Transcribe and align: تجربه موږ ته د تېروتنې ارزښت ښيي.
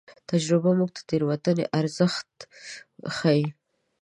تجربه 0.29 0.71
موږ 0.79 0.89
ته 0.95 1.01
د 1.03 1.05
تېروتنې 1.09 1.65
ارزښت 1.79 2.31
ښيي. 3.15 3.45